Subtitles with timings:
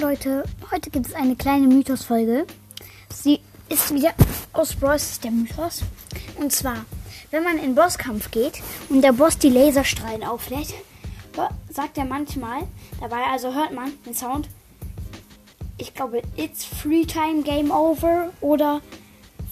[0.00, 2.46] Leute, heute gibt es eine kleine Mythos-Folge.
[3.12, 4.14] Sie ist wieder
[4.54, 5.20] aus Bros.
[5.20, 5.82] der Mythos.
[6.38, 6.86] Und zwar,
[7.30, 10.72] wenn man in Bosskampf geht und der Boss die Laserstrahlen auflädt,
[11.68, 12.62] sagt er manchmal,
[12.98, 14.48] dabei also hört man den Sound,
[15.76, 18.80] ich glaube, it's Free Time Game Over oder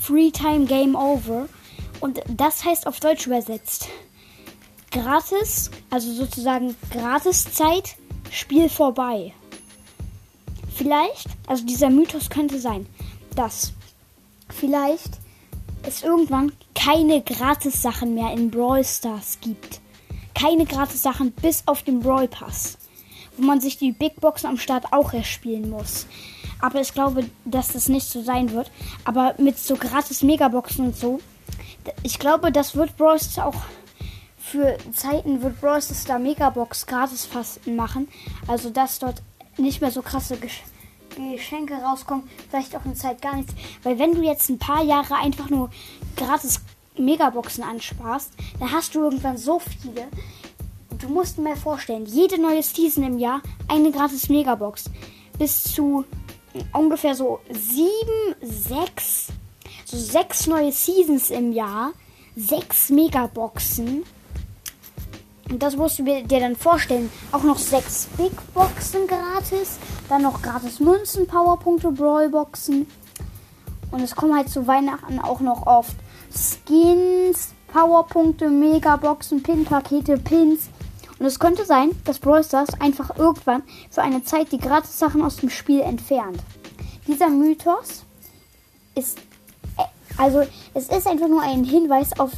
[0.01, 1.47] Free Time Game Over.
[2.01, 3.89] Und das heißt auf Deutsch übersetzt,
[4.93, 7.97] gratis, also sozusagen Gratiszeit,
[8.31, 9.35] Spiel vorbei.
[10.79, 12.87] Vielleicht, also dieser Mythos könnte sein,
[13.35, 13.73] dass
[14.49, 15.19] vielleicht
[15.83, 19.81] es irgendwann keine Gratis-Sachen mehr in Brawl Stars gibt.
[20.37, 22.79] Keine Gratis-Sachen bis auf den Brawl Pass.
[23.37, 26.07] Wo man sich die Big Box am Start auch erspielen muss.
[26.61, 28.71] Aber ich glaube, dass das nicht so sein wird.
[29.05, 31.19] Aber mit so gratis Megaboxen und so.
[32.05, 33.63] Ich glaube, das wird Brawl Stars auch
[34.39, 38.07] für Zeiten wird Brawl Stars da Megabox gratis fasten machen.
[38.47, 39.23] Also dass dort
[39.59, 40.63] nicht mehr so krasse Gesch
[41.17, 42.29] Geschenke rauskommen.
[42.49, 43.53] Vielleicht auch eine Zeit gar nichts.
[43.83, 45.71] Weil wenn du jetzt ein paar Jahre einfach nur
[46.17, 46.61] gratis
[46.97, 50.07] Megaboxen ansparst, dann hast du irgendwann so viele.
[50.99, 54.91] Du musst mal vorstellen, jede neue Season im Jahr eine gratis Megabox.
[55.39, 56.05] Bis zu
[56.73, 59.29] ungefähr so sieben, sechs,
[59.85, 61.93] so sechs neue Seasons im Jahr,
[62.37, 64.05] sechs Megaboxen.
[65.51, 67.11] Und das musst du dir dann vorstellen.
[67.33, 69.79] Auch noch sechs Big Boxen gratis.
[70.09, 72.87] Dann noch gratis Münzen, Powerpunkte, Brawlboxen.
[73.91, 75.97] Und es kommen halt zu Weihnachten auch noch oft
[76.31, 80.69] Skins, Powerpunkte, Megaboxen, Pin-Pakete, Pins.
[81.19, 85.37] Und es könnte sein, dass Brawl Stars einfach irgendwann für eine Zeit die Gratis-Sachen aus
[85.37, 86.41] dem Spiel entfernt.
[87.07, 88.05] Dieser Mythos
[88.95, 89.19] ist,
[89.79, 89.83] äh,
[90.17, 92.31] also es ist einfach nur ein Hinweis auf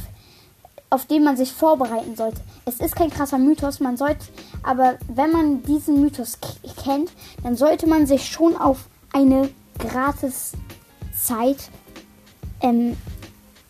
[0.91, 2.41] auf den man sich vorbereiten sollte.
[2.65, 4.27] Es ist kein krasser Mythos, man sollte,
[4.61, 6.37] aber wenn man diesen Mythos
[6.83, 7.11] kennt,
[7.41, 10.51] dann sollte man sich schon auf eine gratis
[11.13, 11.69] Zeit
[12.59, 12.97] ähm,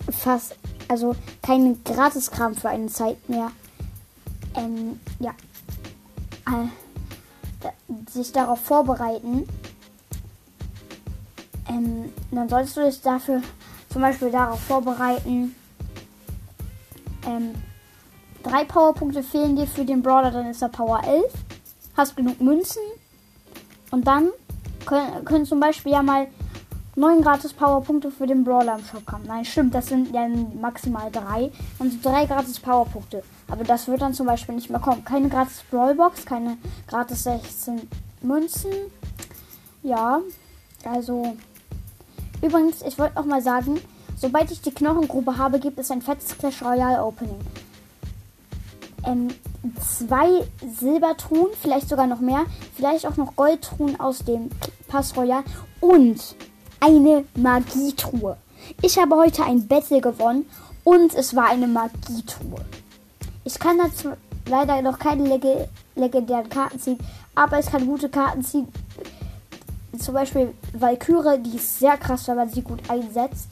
[0.09, 0.55] fast,
[0.87, 3.51] also keinen Gratiskram für eine Zeit mehr,
[4.55, 5.31] ähm, ja,
[6.47, 7.69] äh,
[8.11, 9.47] sich darauf vorbereiten.
[11.69, 13.43] Ähm, dann solltest du dich dafür
[13.89, 15.55] zum Beispiel darauf vorbereiten,
[17.27, 17.53] ähm,
[18.43, 21.23] drei Powerpunkte fehlen dir für den Brawler, dann ist er Power 11.
[21.95, 22.81] Hast genug Münzen.
[23.91, 24.29] Und dann
[24.85, 26.27] können, können zum Beispiel ja mal
[26.95, 29.25] neun gratis Powerpunkte für den Brawler im Shop kommen.
[29.27, 30.27] Nein, stimmt, das sind ja
[30.59, 31.51] maximal drei.
[31.79, 33.23] Also drei gratis Powerpunkte.
[33.47, 35.03] Aber das wird dann zum Beispiel nicht mehr kommen.
[35.03, 36.57] Keine gratis Brawlbox, keine
[36.87, 37.81] gratis 16
[38.21, 38.71] Münzen.
[39.83, 40.21] Ja,
[40.85, 41.35] also.
[42.41, 43.79] Übrigens, ich wollte auch mal sagen,
[44.21, 47.39] Sobald ich die Knochengrube habe, gibt es ein fettes Clash Royale Opening.
[49.03, 49.29] Ähm,
[49.81, 50.43] zwei
[50.79, 52.45] Silbertruhen, vielleicht sogar noch mehr,
[52.75, 54.51] vielleicht auch noch Goldtruhen aus dem
[54.87, 55.43] Pass Royal
[55.79, 56.35] und
[56.79, 58.37] eine Magietruhe.
[58.83, 60.45] Ich habe heute ein Battle gewonnen
[60.83, 62.63] und es war eine Magietruhe.
[63.43, 64.11] Ich kann dazu
[64.45, 66.99] leider noch keine leg legendären Karten ziehen,
[67.33, 68.67] aber ich kann gute Karten ziehen.
[69.97, 73.47] Zum Beispiel Valkyrie, die ist sehr krass, weil man sie gut einsetzt.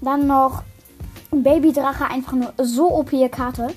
[0.00, 0.62] Dann noch
[1.30, 3.68] Babydrache, einfach nur so OP Karte.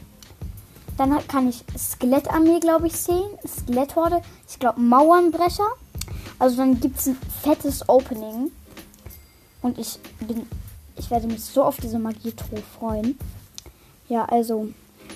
[0.98, 3.30] Dann kann ich Skelettarmee, glaube ich, sehen.
[3.46, 4.22] Skeletthorde.
[4.48, 5.68] Ich glaube Mauernbrecher.
[6.40, 8.52] Also dann gibt es ein fettes Opening.
[9.62, 10.46] Und ich bin.
[10.96, 13.18] Ich werde mich so auf diese Magie-Truhe freuen.
[14.10, 14.70] Ja, also.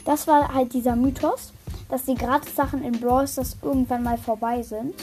[0.06, 1.51] Das war halt dieser Mythos,
[1.89, 4.95] dass die Gratis-Sachen in Brawl Stars irgendwann mal vorbei sind.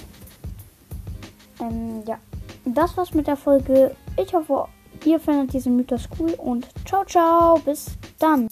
[1.61, 2.19] Ähm, ja.
[2.65, 3.95] Das war's mit der Folge.
[4.17, 4.67] Ich hoffe,
[5.05, 7.87] Ihr findet diesen Mythos cool und ciao, ciao, bis
[8.19, 8.49] dann.